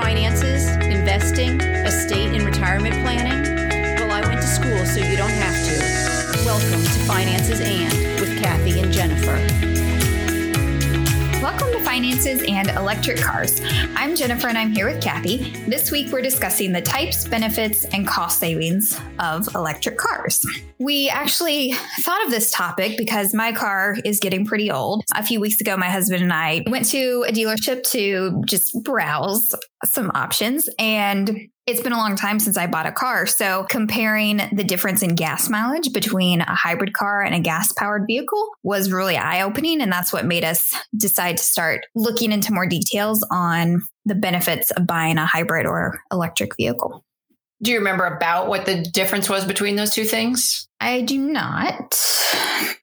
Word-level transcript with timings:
finances, 0.00 0.66
investing, 0.86 1.60
estate 1.60 2.32
and 2.34 2.42
retirement 2.42 2.94
planning? 3.02 3.42
Well, 4.00 4.10
I 4.12 4.26
went 4.26 4.40
to 4.40 4.46
school 4.46 4.86
so 4.86 4.98
you 4.98 5.16
don't 5.16 5.28
have 5.28 5.54
to. 5.66 6.44
Welcome 6.46 6.82
to 6.82 6.98
Finances 7.06 7.60
and 7.60 7.92
with 8.18 8.42
Kathy 8.42 8.80
and 8.80 8.90
Jennifer. 8.90 9.69
Finances 11.90 12.44
and 12.46 12.68
Electric 12.68 13.18
Cars. 13.18 13.60
I'm 13.96 14.14
Jennifer 14.14 14.46
and 14.46 14.56
I'm 14.56 14.70
here 14.70 14.86
with 14.86 15.02
Kathy. 15.02 15.50
This 15.66 15.90
week 15.90 16.12
we're 16.12 16.22
discussing 16.22 16.70
the 16.70 16.80
types, 16.80 17.26
benefits, 17.26 17.84
and 17.86 18.06
cost 18.06 18.38
savings 18.38 18.96
of 19.18 19.52
electric 19.56 19.98
cars. 19.98 20.46
We 20.78 21.08
actually 21.08 21.72
thought 21.98 22.24
of 22.24 22.30
this 22.30 22.52
topic 22.52 22.96
because 22.96 23.34
my 23.34 23.50
car 23.50 23.96
is 24.04 24.20
getting 24.20 24.46
pretty 24.46 24.70
old. 24.70 25.02
A 25.16 25.24
few 25.24 25.40
weeks 25.40 25.60
ago, 25.60 25.76
my 25.76 25.90
husband 25.90 26.22
and 26.22 26.32
I 26.32 26.62
went 26.68 26.84
to 26.90 27.24
a 27.26 27.32
dealership 27.32 27.82
to 27.90 28.40
just 28.46 28.80
browse 28.84 29.52
some 29.84 30.12
options 30.14 30.68
and 30.78 31.48
it's 31.70 31.80
been 31.80 31.92
a 31.92 31.96
long 31.96 32.16
time 32.16 32.38
since 32.38 32.56
I 32.56 32.66
bought 32.66 32.86
a 32.86 32.92
car. 32.92 33.26
So 33.26 33.66
comparing 33.70 34.40
the 34.52 34.64
difference 34.64 35.02
in 35.02 35.14
gas 35.14 35.48
mileage 35.48 35.92
between 35.92 36.40
a 36.40 36.54
hybrid 36.54 36.92
car 36.92 37.22
and 37.22 37.34
a 37.34 37.40
gas 37.40 37.72
powered 37.72 38.04
vehicle 38.06 38.48
was 38.62 38.92
really 38.92 39.16
eye 39.16 39.42
opening. 39.42 39.80
And 39.80 39.90
that's 39.90 40.12
what 40.12 40.26
made 40.26 40.44
us 40.44 40.72
decide 40.96 41.36
to 41.36 41.42
start 41.42 41.86
looking 41.94 42.32
into 42.32 42.52
more 42.52 42.66
details 42.66 43.26
on 43.30 43.82
the 44.04 44.14
benefits 44.14 44.70
of 44.72 44.86
buying 44.86 45.18
a 45.18 45.26
hybrid 45.26 45.66
or 45.66 46.00
electric 46.12 46.56
vehicle. 46.56 47.04
Do 47.62 47.70
you 47.70 47.78
remember 47.78 48.06
about 48.06 48.48
what 48.48 48.66
the 48.66 48.82
difference 48.82 49.28
was 49.28 49.44
between 49.44 49.76
those 49.76 49.90
two 49.90 50.04
things? 50.04 50.66
I 50.80 51.02
do 51.02 51.18
not. 51.18 51.94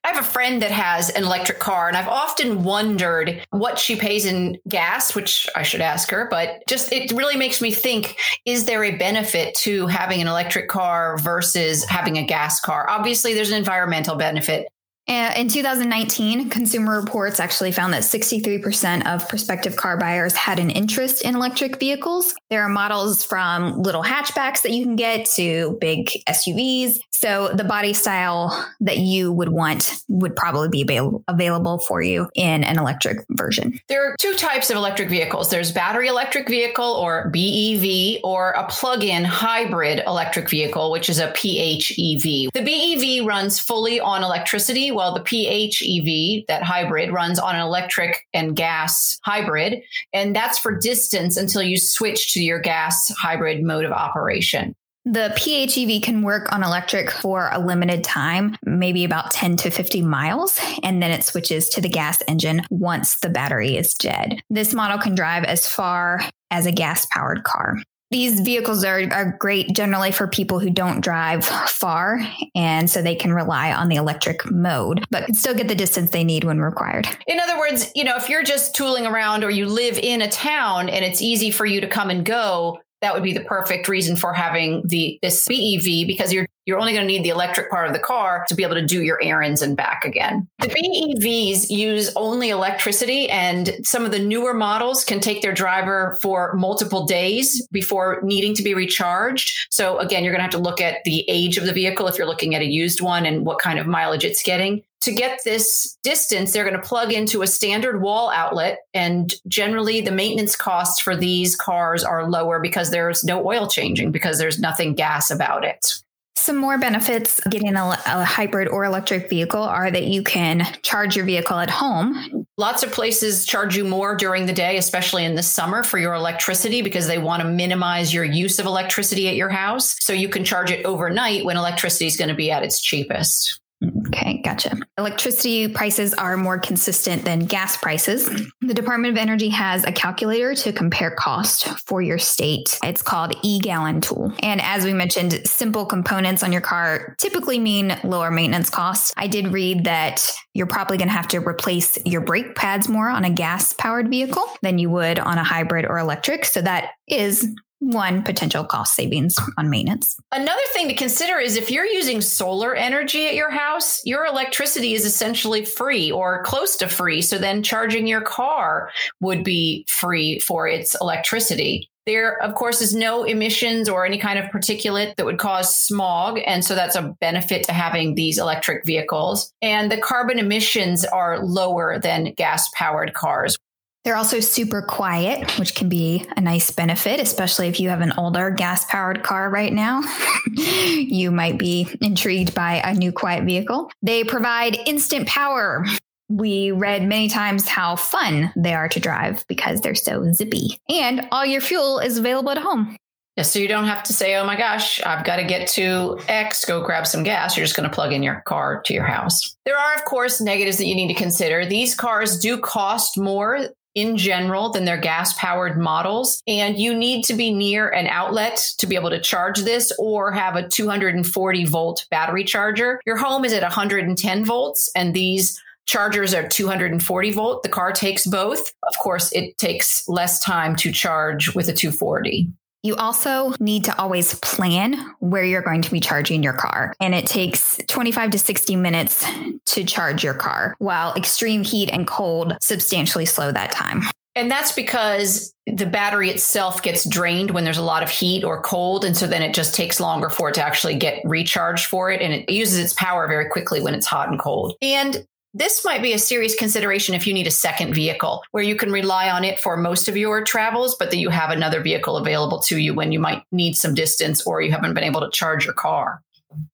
I 0.04 0.08
have 0.12 0.24
a 0.24 0.26
friend 0.26 0.62
that 0.62 0.70
has 0.70 1.10
an 1.10 1.24
electric 1.24 1.58
car, 1.58 1.88
and 1.88 1.96
I've 1.96 2.08
often 2.08 2.62
wondered 2.62 3.44
what 3.50 3.78
she 3.78 3.96
pays 3.96 4.24
in 4.24 4.56
gas, 4.68 5.14
which 5.14 5.48
I 5.56 5.64
should 5.64 5.80
ask 5.80 6.10
her, 6.10 6.28
but 6.30 6.62
just 6.68 6.92
it 6.92 7.10
really 7.12 7.36
makes 7.36 7.60
me 7.60 7.72
think 7.72 8.16
is 8.46 8.66
there 8.66 8.84
a 8.84 8.96
benefit 8.96 9.54
to 9.56 9.86
having 9.88 10.20
an 10.20 10.28
electric 10.28 10.68
car 10.68 11.18
versus 11.18 11.84
having 11.86 12.18
a 12.18 12.24
gas 12.24 12.60
car? 12.60 12.88
Obviously, 12.88 13.34
there's 13.34 13.50
an 13.50 13.58
environmental 13.58 14.14
benefit, 14.14 14.68
in 15.08 15.48
2019, 15.48 16.50
Consumer 16.50 17.00
Reports 17.00 17.40
actually 17.40 17.72
found 17.72 17.92
that 17.94 18.02
63% 18.02 19.06
of 19.06 19.28
prospective 19.28 19.76
car 19.76 19.96
buyers 19.96 20.34
had 20.34 20.58
an 20.58 20.70
interest 20.70 21.22
in 21.22 21.34
electric 21.34 21.80
vehicles. 21.80 22.34
There 22.50 22.62
are 22.62 22.68
models 22.68 23.24
from 23.24 23.82
little 23.82 24.02
hatchbacks 24.02 24.62
that 24.62 24.72
you 24.72 24.84
can 24.84 24.96
get 24.96 25.26
to 25.36 25.78
big 25.80 26.10
SUVs. 26.28 26.98
So 27.10 27.50
the 27.52 27.64
body 27.64 27.94
style 27.94 28.64
that 28.80 28.98
you 28.98 29.32
would 29.32 29.48
want 29.48 30.02
would 30.06 30.36
probably 30.36 30.68
be 30.68 30.82
avail- 30.82 31.24
available 31.26 31.78
for 31.80 32.00
you 32.00 32.28
in 32.36 32.62
an 32.62 32.78
electric 32.78 33.26
version. 33.30 33.80
There 33.88 34.08
are 34.08 34.16
two 34.20 34.34
types 34.34 34.70
of 34.70 34.76
electric 34.76 35.08
vehicles. 35.08 35.50
There's 35.50 35.72
battery 35.72 36.06
electric 36.06 36.48
vehicle 36.48 36.84
or 36.84 37.28
BEV 37.30 38.20
or 38.22 38.50
a 38.50 38.68
plug-in 38.68 39.24
hybrid 39.24 40.02
electric 40.06 40.48
vehicle, 40.48 40.92
which 40.92 41.10
is 41.10 41.18
a 41.18 41.32
PHEV. 41.32 42.52
The 42.52 42.62
BEV 42.62 43.26
runs 43.26 43.58
fully 43.58 43.98
on 43.98 44.22
electricity 44.22 44.92
while 44.98 45.14
the 45.14 45.20
PHEV, 45.20 46.46
that 46.48 46.64
hybrid, 46.64 47.12
runs 47.12 47.38
on 47.38 47.54
an 47.54 47.62
electric 47.62 48.26
and 48.34 48.56
gas 48.56 49.16
hybrid. 49.22 49.80
And 50.12 50.34
that's 50.34 50.58
for 50.58 50.76
distance 50.76 51.36
until 51.36 51.62
you 51.62 51.78
switch 51.78 52.34
to 52.34 52.42
your 52.42 52.58
gas 52.58 53.08
hybrid 53.16 53.62
mode 53.62 53.84
of 53.84 53.92
operation. 53.92 54.74
The 55.04 55.32
PHEV 55.38 56.02
can 56.02 56.22
work 56.22 56.52
on 56.52 56.64
electric 56.64 57.10
for 57.10 57.48
a 57.52 57.60
limited 57.60 58.02
time, 58.02 58.56
maybe 58.66 59.04
about 59.04 59.30
10 59.30 59.56
to 59.58 59.70
50 59.70 60.02
miles, 60.02 60.60
and 60.82 61.00
then 61.00 61.12
it 61.12 61.24
switches 61.24 61.68
to 61.70 61.80
the 61.80 61.88
gas 61.88 62.20
engine 62.26 62.62
once 62.68 63.20
the 63.20 63.30
battery 63.30 63.76
is 63.76 63.94
dead. 63.94 64.42
This 64.50 64.74
model 64.74 64.98
can 64.98 65.14
drive 65.14 65.44
as 65.44 65.66
far 65.66 66.20
as 66.50 66.66
a 66.66 66.72
gas 66.72 67.06
powered 67.06 67.44
car. 67.44 67.78
These 68.10 68.40
vehicles 68.40 68.84
are, 68.84 69.02
are 69.12 69.36
great 69.38 69.74
generally 69.74 70.12
for 70.12 70.26
people 70.26 70.58
who 70.58 70.70
don't 70.70 71.02
drive 71.02 71.44
far, 71.44 72.20
and 72.54 72.88
so 72.88 73.02
they 73.02 73.14
can 73.14 73.34
rely 73.34 73.72
on 73.72 73.88
the 73.88 73.96
electric 73.96 74.50
mode, 74.50 75.04
but 75.10 75.26
can 75.26 75.34
still 75.34 75.54
get 75.54 75.68
the 75.68 75.74
distance 75.74 76.10
they 76.10 76.24
need 76.24 76.44
when 76.44 76.58
required. 76.58 77.06
In 77.26 77.38
other 77.38 77.58
words, 77.58 77.92
you 77.94 78.04
know, 78.04 78.16
if 78.16 78.30
you're 78.30 78.42
just 78.42 78.74
tooling 78.74 79.06
around 79.06 79.44
or 79.44 79.50
you 79.50 79.66
live 79.66 79.98
in 79.98 80.22
a 80.22 80.30
town 80.30 80.88
and 80.88 81.04
it's 81.04 81.20
easy 81.20 81.50
for 81.50 81.66
you 81.66 81.82
to 81.82 81.86
come 81.86 82.08
and 82.08 82.24
go, 82.24 82.78
that 83.00 83.14
would 83.14 83.22
be 83.22 83.32
the 83.32 83.40
perfect 83.40 83.88
reason 83.88 84.16
for 84.16 84.32
having 84.32 84.82
the 84.86 85.18
this 85.22 85.46
BEV 85.46 86.06
because 86.06 86.32
you're 86.32 86.46
you're 86.68 86.78
only 86.78 86.92
going 86.92 87.06
to 87.06 87.10
need 87.10 87.24
the 87.24 87.30
electric 87.30 87.70
part 87.70 87.86
of 87.86 87.94
the 87.94 87.98
car 87.98 88.44
to 88.46 88.54
be 88.54 88.62
able 88.62 88.74
to 88.74 88.84
do 88.84 89.02
your 89.02 89.18
errands 89.22 89.62
and 89.62 89.74
back 89.74 90.04
again. 90.04 90.46
The 90.60 90.68
BEVs 90.68 91.70
use 91.70 92.12
only 92.14 92.50
electricity 92.50 93.30
and 93.30 93.74
some 93.84 94.04
of 94.04 94.12
the 94.12 94.18
newer 94.18 94.52
models 94.52 95.02
can 95.02 95.20
take 95.20 95.40
their 95.40 95.54
driver 95.54 96.18
for 96.20 96.52
multiple 96.52 97.06
days 97.06 97.66
before 97.72 98.20
needing 98.22 98.54
to 98.54 98.62
be 98.62 98.74
recharged. 98.74 99.68
So 99.70 99.98
again, 99.98 100.24
you're 100.24 100.32
going 100.34 100.40
to 100.40 100.42
have 100.42 100.50
to 100.50 100.58
look 100.58 100.82
at 100.82 100.98
the 101.06 101.24
age 101.26 101.56
of 101.56 101.64
the 101.64 101.72
vehicle 101.72 102.06
if 102.06 102.18
you're 102.18 102.26
looking 102.26 102.54
at 102.54 102.60
a 102.60 102.66
used 102.66 103.00
one 103.00 103.24
and 103.24 103.46
what 103.46 103.60
kind 103.60 103.78
of 103.78 103.86
mileage 103.86 104.26
it's 104.26 104.42
getting 104.42 104.82
to 105.02 105.12
get 105.12 105.40
this 105.44 105.96
distance, 106.02 106.52
they're 106.52 106.68
going 106.68 106.80
to 106.80 106.86
plug 106.86 107.12
into 107.12 107.42
a 107.42 107.46
standard 107.46 108.02
wall 108.02 108.30
outlet. 108.30 108.78
And 108.94 109.32
generally, 109.46 110.00
the 110.00 110.10
maintenance 110.10 110.56
costs 110.56 111.00
for 111.00 111.16
these 111.16 111.54
cars 111.54 112.04
are 112.04 112.28
lower 112.28 112.60
because 112.60 112.90
there's 112.90 113.24
no 113.24 113.46
oil 113.46 113.68
changing, 113.68 114.10
because 114.12 114.38
there's 114.38 114.58
nothing 114.58 114.94
gas 114.94 115.30
about 115.30 115.64
it. 115.64 116.02
Some 116.36 116.56
more 116.56 116.78
benefits 116.78 117.40
getting 117.50 117.74
a, 117.74 117.98
a, 118.06 118.24
hybrid 118.24 118.68
or 118.68 118.84
electric 118.84 119.28
vehicle 119.28 119.62
are 119.62 119.90
that 119.90 120.04
you 120.04 120.22
can 120.22 120.64
charge 120.82 121.16
your 121.16 121.24
vehicle 121.24 121.58
at 121.58 121.68
home. 121.68 122.46
Lots 122.56 122.82
of 122.82 122.92
places 122.92 123.44
charge 123.44 123.76
you 123.76 123.84
more 123.84 124.16
during 124.16 124.46
the 124.46 124.52
day, 124.52 124.78
especially 124.78 125.24
in 125.24 125.34
the 125.34 125.42
summer 125.42 125.82
for 125.82 125.98
your 125.98 126.14
electricity 126.14 126.80
because 126.80 127.08
they 127.08 127.18
want 127.18 127.42
to 127.42 127.48
minimize 127.48 128.14
your 128.14 128.24
use 128.24 128.60
of 128.60 128.66
electricity 128.66 129.28
at 129.28 129.34
your 129.34 129.48
house. 129.48 129.96
So 130.00 130.12
you 130.12 130.28
can 130.28 130.44
charge 130.44 130.70
it 130.70 130.86
overnight 130.86 131.44
when 131.44 131.56
electricity 131.56 132.06
is 132.06 132.16
going 132.16 132.28
to 132.28 132.34
be 132.34 132.50
at 132.52 132.62
its 132.62 132.80
cheapest. 132.80 133.60
Okay, 134.06 134.40
gotcha. 134.44 134.76
Electricity 134.96 135.68
prices 135.68 136.14
are 136.14 136.36
more 136.36 136.58
consistent 136.58 137.24
than 137.24 137.40
gas 137.40 137.76
prices. 137.76 138.28
The 138.60 138.74
Department 138.74 139.12
of 139.12 139.18
Energy 139.18 139.48
has 139.48 139.84
a 139.84 139.92
calculator 139.92 140.54
to 140.54 140.72
compare 140.72 141.10
cost 141.10 141.66
for 141.86 142.00
your 142.00 142.18
state. 142.18 142.78
It's 142.84 143.02
called 143.02 143.32
eGallon 143.42 144.02
tool. 144.02 144.32
And 144.40 144.60
as 144.60 144.84
we 144.84 144.92
mentioned, 144.92 145.46
simple 145.46 145.86
components 145.86 146.42
on 146.42 146.52
your 146.52 146.60
car 146.60 147.16
typically 147.18 147.58
mean 147.58 147.98
lower 148.04 148.30
maintenance 148.30 148.70
costs. 148.70 149.12
I 149.16 149.26
did 149.26 149.48
read 149.48 149.84
that 149.84 150.30
you're 150.54 150.66
probably 150.66 150.96
going 150.96 151.08
to 151.08 151.14
have 151.14 151.28
to 151.28 151.38
replace 151.38 151.98
your 152.04 152.20
brake 152.20 152.54
pads 152.54 152.88
more 152.88 153.08
on 153.08 153.24
a 153.24 153.30
gas 153.30 153.72
powered 153.72 154.08
vehicle 154.08 154.44
than 154.62 154.78
you 154.78 154.90
would 154.90 155.18
on 155.18 155.38
a 155.38 155.44
hybrid 155.44 155.86
or 155.86 155.98
electric. 155.98 156.44
So 156.44 156.60
that 156.62 156.90
is 157.06 157.48
one 157.80 158.22
potential 158.22 158.64
cost 158.64 158.94
savings 158.94 159.38
on 159.56 159.70
maintenance. 159.70 160.16
Another 160.32 160.62
thing 160.72 160.88
to 160.88 160.94
consider 160.94 161.38
is 161.38 161.56
if 161.56 161.70
you're 161.70 161.86
using 161.86 162.20
solar 162.20 162.74
energy 162.74 163.26
at 163.26 163.34
your 163.34 163.50
house, 163.50 164.04
your 164.04 164.26
electricity 164.26 164.94
is 164.94 165.04
essentially 165.04 165.64
free 165.64 166.10
or 166.10 166.42
close 166.42 166.76
to 166.76 166.88
free. 166.88 167.22
So 167.22 167.38
then 167.38 167.62
charging 167.62 168.06
your 168.06 168.20
car 168.20 168.90
would 169.20 169.44
be 169.44 169.86
free 169.88 170.38
for 170.40 170.66
its 170.66 170.96
electricity. 171.00 171.88
There, 172.06 172.42
of 172.42 172.54
course, 172.54 172.80
is 172.80 172.94
no 172.94 173.24
emissions 173.24 173.86
or 173.86 174.06
any 174.06 174.16
kind 174.16 174.38
of 174.38 174.46
particulate 174.46 175.16
that 175.16 175.26
would 175.26 175.38
cause 175.38 175.76
smog. 175.76 176.40
And 176.46 176.64
so 176.64 176.74
that's 176.74 176.96
a 176.96 177.14
benefit 177.20 177.64
to 177.64 177.74
having 177.74 178.14
these 178.14 178.38
electric 178.38 178.86
vehicles. 178.86 179.52
And 179.60 179.92
the 179.92 179.98
carbon 179.98 180.38
emissions 180.38 181.04
are 181.04 181.44
lower 181.44 181.98
than 181.98 182.32
gas 182.32 182.70
powered 182.74 183.12
cars. 183.12 183.58
They're 184.04 184.16
also 184.16 184.40
super 184.40 184.80
quiet, 184.80 185.58
which 185.58 185.74
can 185.74 185.88
be 185.88 186.26
a 186.36 186.40
nice 186.40 186.70
benefit, 186.70 187.20
especially 187.20 187.68
if 187.68 187.78
you 187.80 187.88
have 187.88 188.00
an 188.00 188.12
older 188.16 188.50
gas 188.50 188.84
powered 188.86 189.22
car 189.22 189.50
right 189.50 189.72
now. 189.72 190.02
you 190.52 191.30
might 191.30 191.58
be 191.58 191.88
intrigued 192.00 192.54
by 192.54 192.76
a 192.76 192.94
new 192.94 193.12
quiet 193.12 193.44
vehicle. 193.44 193.90
They 194.02 194.24
provide 194.24 194.78
instant 194.86 195.26
power. 195.26 195.84
We 196.30 196.70
read 196.70 197.06
many 197.06 197.28
times 197.28 197.68
how 197.68 197.96
fun 197.96 198.52
they 198.56 198.74
are 198.74 198.88
to 198.88 199.00
drive 199.00 199.44
because 199.48 199.80
they're 199.80 199.94
so 199.94 200.30
zippy. 200.32 200.78
And 200.88 201.28
all 201.32 201.44
your 201.44 201.60
fuel 201.60 201.98
is 201.98 202.18
available 202.18 202.50
at 202.50 202.58
home. 202.58 202.96
Yeah, 203.38 203.44
so 203.44 203.60
you 203.60 203.68
don't 203.68 203.84
have 203.84 204.02
to 204.02 204.12
say, 204.12 204.34
oh 204.34 204.44
my 204.44 204.56
gosh, 204.56 205.00
I've 205.02 205.24
got 205.24 205.36
to 205.36 205.44
get 205.44 205.68
to 205.68 206.18
X, 206.26 206.64
go 206.64 206.82
grab 206.82 207.06
some 207.06 207.22
gas. 207.22 207.56
You're 207.56 207.64
just 207.64 207.76
going 207.76 207.88
to 207.88 207.94
plug 207.94 208.12
in 208.12 208.20
your 208.20 208.42
car 208.46 208.82
to 208.82 208.92
your 208.92 209.04
house. 209.04 209.56
There 209.64 209.78
are, 209.78 209.94
of 209.94 210.04
course, 210.06 210.40
negatives 210.40 210.76
that 210.78 210.86
you 210.86 210.96
need 210.96 211.06
to 211.06 211.14
consider. 211.14 211.64
These 211.64 211.94
cars 211.94 212.40
do 212.40 212.58
cost 212.58 213.16
more 213.16 213.68
in 213.98 214.16
general 214.16 214.70
than 214.70 214.84
their 214.84 214.96
gas 214.96 215.34
powered 215.34 215.78
models. 215.78 216.42
And 216.46 216.78
you 216.78 216.94
need 216.94 217.24
to 217.24 217.34
be 217.34 217.52
near 217.52 217.88
an 217.88 218.06
outlet 218.06 218.60
to 218.78 218.86
be 218.86 218.94
able 218.94 219.10
to 219.10 219.20
charge 219.20 219.60
this 219.60 219.92
or 219.98 220.32
have 220.32 220.56
a 220.56 220.68
240 220.68 221.64
volt 221.64 222.06
battery 222.10 222.44
charger. 222.44 223.00
Your 223.06 223.16
home 223.16 223.44
is 223.44 223.52
at 223.52 223.62
110 223.62 224.44
volts, 224.44 224.90
and 224.94 225.14
these 225.14 225.60
chargers 225.86 226.34
are 226.34 226.46
240 226.46 227.30
volt. 227.32 227.62
The 227.62 227.68
car 227.68 227.92
takes 227.92 228.26
both. 228.26 228.72
Of 228.86 228.98
course, 228.98 229.32
it 229.32 229.58
takes 229.58 230.06
less 230.06 230.40
time 230.40 230.76
to 230.76 230.92
charge 230.92 231.54
with 231.54 231.68
a 231.68 231.72
240. 231.72 232.52
You 232.82 232.94
also 232.96 233.54
need 233.58 233.84
to 233.84 234.00
always 234.00 234.34
plan 234.36 234.94
where 235.18 235.44
you're 235.44 235.62
going 235.62 235.82
to 235.82 235.90
be 235.90 236.00
charging 236.00 236.42
your 236.42 236.52
car. 236.52 236.94
And 237.00 237.14
it 237.14 237.26
takes 237.26 237.76
25 237.88 238.30
to 238.30 238.38
60 238.38 238.76
minutes 238.76 239.26
to 239.66 239.84
charge 239.84 240.22
your 240.22 240.34
car, 240.34 240.76
while 240.78 241.14
extreme 241.14 241.64
heat 241.64 241.90
and 241.90 242.06
cold 242.06 242.56
substantially 242.60 243.26
slow 243.26 243.50
that 243.50 243.72
time. 243.72 244.02
And 244.36 244.48
that's 244.48 244.70
because 244.70 245.52
the 245.66 245.86
battery 245.86 246.30
itself 246.30 246.80
gets 246.80 247.08
drained 247.08 247.50
when 247.50 247.64
there's 247.64 247.78
a 247.78 247.82
lot 247.82 248.04
of 248.04 248.10
heat 248.10 248.44
or 248.44 248.62
cold. 248.62 249.04
And 249.04 249.16
so 249.16 249.26
then 249.26 249.42
it 249.42 249.52
just 249.52 249.74
takes 249.74 249.98
longer 249.98 250.30
for 250.30 250.50
it 250.50 250.54
to 250.54 250.62
actually 250.62 250.94
get 250.94 251.20
recharged 251.24 251.86
for 251.86 252.12
it. 252.12 252.22
And 252.22 252.32
it 252.32 252.48
uses 252.48 252.78
its 252.78 252.92
power 252.92 253.26
very 253.26 253.48
quickly 253.48 253.80
when 253.80 253.94
it's 253.94 254.06
hot 254.06 254.28
and 254.28 254.38
cold. 254.38 254.76
And 254.80 255.26
this 255.54 255.84
might 255.84 256.02
be 256.02 256.12
a 256.12 256.18
serious 256.18 256.54
consideration 256.54 257.14
if 257.14 257.26
you 257.26 257.32
need 257.32 257.46
a 257.46 257.50
second 257.50 257.94
vehicle 257.94 258.42
where 258.50 258.62
you 258.62 258.76
can 258.76 258.92
rely 258.92 259.30
on 259.30 259.44
it 259.44 259.58
for 259.58 259.76
most 259.76 260.08
of 260.08 260.16
your 260.16 260.44
travels, 260.44 260.94
but 260.98 261.10
that 261.10 261.16
you 261.16 261.30
have 261.30 261.50
another 261.50 261.80
vehicle 261.80 262.16
available 262.16 262.60
to 262.60 262.78
you 262.78 262.94
when 262.94 263.12
you 263.12 263.18
might 263.18 263.42
need 263.50 263.76
some 263.76 263.94
distance 263.94 264.46
or 264.46 264.60
you 264.60 264.70
haven't 264.70 264.94
been 264.94 265.04
able 265.04 265.20
to 265.20 265.30
charge 265.30 265.64
your 265.64 265.74
car. 265.74 266.22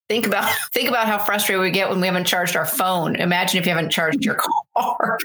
Think 0.08 0.26
about 0.26 0.52
think 0.72 0.88
about 0.88 1.06
how 1.06 1.18
frustrated 1.18 1.62
we 1.62 1.70
get 1.70 1.88
when 1.88 2.00
we 2.00 2.06
haven't 2.06 2.26
charged 2.26 2.56
our 2.56 2.66
phone. 2.66 3.16
Imagine 3.16 3.58
if 3.58 3.66
you 3.66 3.72
haven't 3.72 3.90
charged 3.90 4.24
your 4.24 4.38
car. 4.76 5.18